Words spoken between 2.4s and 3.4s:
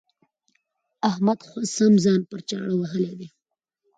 چاړه وهلی دی.